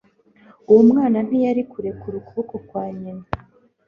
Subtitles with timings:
[0.69, 3.25] Uwo mwana ntiyari kurekura ukuboko kwa nyina.